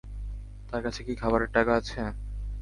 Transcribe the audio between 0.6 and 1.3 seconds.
তার কাছে কি